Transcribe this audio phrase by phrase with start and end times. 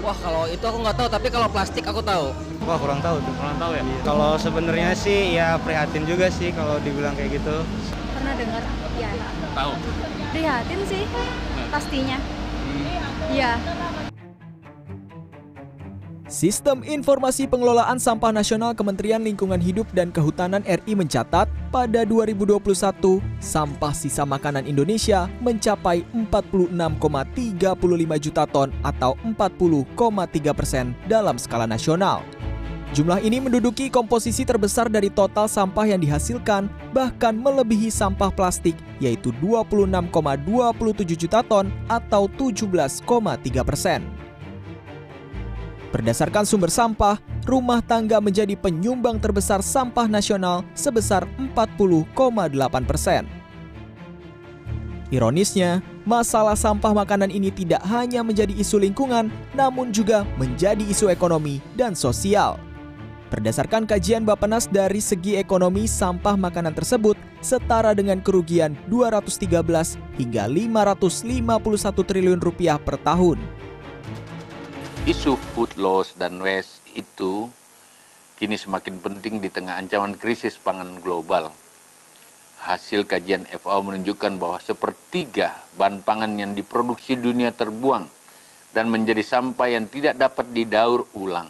[0.00, 2.34] Wah kalau itu aku nggak tahu, tapi kalau plastik aku tahu.
[2.64, 3.32] Wah kurang tahu tuh.
[3.36, 3.82] Kurang tahu ya?
[4.02, 7.62] Kalau sebenarnya sih ya prihatin juga sih kalau dibilang kayak gitu.
[8.16, 8.62] Pernah dengar?
[8.98, 9.10] Ya.
[9.54, 9.72] Tahu.
[10.32, 11.02] Prihatin sih,
[11.70, 12.18] pastinya.
[13.30, 13.60] Iya.
[16.30, 23.90] Sistem Informasi Pengelolaan Sampah Nasional Kementerian Lingkungan Hidup dan Kehutanan RI mencatat pada 2021 sampah
[23.90, 27.66] sisa makanan Indonesia mencapai 46,35
[28.22, 32.22] juta ton atau 40,3 persen dalam skala nasional.
[32.94, 39.34] Jumlah ini menduduki komposisi terbesar dari total sampah yang dihasilkan, bahkan melebihi sampah plastik, yaitu
[39.42, 40.06] 26,27
[41.26, 43.02] juta ton atau 17,3
[43.66, 44.29] persen.
[45.90, 53.26] Berdasarkan sumber sampah, rumah tangga menjadi penyumbang terbesar sampah nasional sebesar 40,8 persen.
[55.10, 61.58] Ironisnya, masalah sampah makanan ini tidak hanya menjadi isu lingkungan, namun juga menjadi isu ekonomi
[61.74, 62.62] dan sosial.
[63.34, 72.06] Berdasarkan kajian Bapenas dari segi ekonomi, sampah makanan tersebut setara dengan kerugian 213 hingga 551
[72.06, 73.42] triliun rupiah per tahun
[75.08, 77.48] isu food loss dan waste itu
[78.36, 81.48] kini semakin penting di tengah ancaman krisis pangan global.
[82.60, 88.04] Hasil kajian FAO menunjukkan bahwa sepertiga bahan pangan yang diproduksi dunia terbuang
[88.76, 91.48] dan menjadi sampah yang tidak dapat didaur ulang.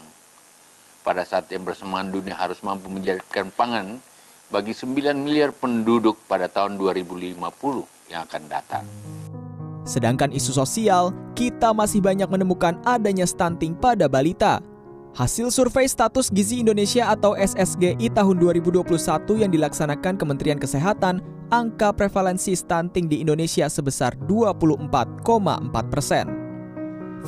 [1.03, 3.99] Pada saat yang bersamaan dunia harus mampu menjadikan pangan
[4.47, 7.35] bagi 9 miliar penduduk pada tahun 2050
[8.15, 8.87] yang akan datang.
[9.91, 14.63] Sedangkan isu sosial, kita masih banyak menemukan adanya stunting pada balita.
[15.19, 18.87] Hasil survei status gizi Indonesia atau SSGI tahun 2021
[19.43, 21.19] yang dilaksanakan Kementerian Kesehatan,
[21.51, 24.95] angka prevalensi stunting di Indonesia sebesar 24,4
[25.91, 26.40] persen.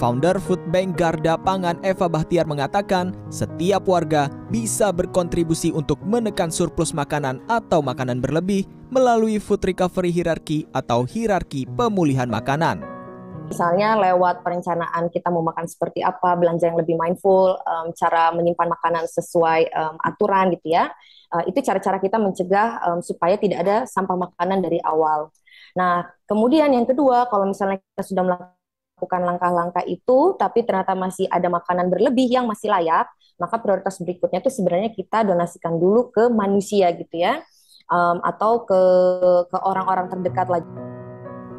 [0.00, 6.96] Founder Food Bank Garda Pangan Eva Bahtiar mengatakan, setiap warga bisa berkontribusi untuk menekan surplus
[6.96, 12.80] makanan atau makanan berlebih melalui food recovery hierarchy atau hierarki pemulihan makanan.
[13.52, 18.72] Misalnya lewat perencanaan kita mau makan seperti apa, belanja yang lebih mindful, um, cara menyimpan
[18.72, 20.88] makanan sesuai um, aturan gitu ya.
[21.28, 25.28] Uh, itu cara-cara kita mencegah um, supaya tidak ada sampah makanan dari awal.
[25.76, 28.24] Nah, kemudian yang kedua, kalau misalnya kita sudah
[29.02, 33.08] melakukan langkah-langkah itu, tapi ternyata masih ada makanan berlebih yang masih layak,
[33.40, 37.42] maka prioritas berikutnya itu sebenarnya kita donasikan dulu ke manusia gitu ya
[37.90, 38.80] um, atau ke
[39.50, 40.70] ke orang-orang terdekat lagi.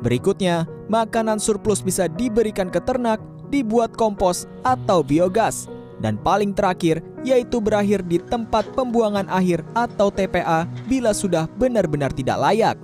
[0.03, 5.67] Berikutnya, makanan surplus bisa diberikan ke ternak, dibuat kompos atau biogas.
[6.03, 12.35] Dan paling terakhir, yaitu berakhir di tempat pembuangan akhir atau TPA bila sudah benar-benar tidak
[12.35, 12.75] layak.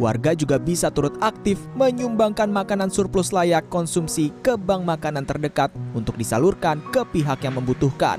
[0.00, 6.16] Warga juga bisa turut aktif menyumbangkan makanan surplus layak konsumsi ke bank makanan terdekat untuk
[6.16, 8.16] disalurkan ke pihak yang membutuhkan.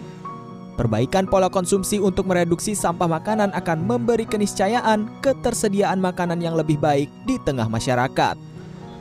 [0.77, 7.09] Perbaikan pola konsumsi untuk mereduksi sampah makanan akan memberi keniscayaan ketersediaan makanan yang lebih baik
[7.25, 8.37] di tengah masyarakat.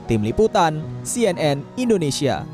[0.08, 2.48] Tim Liputan, CNN Indonesia.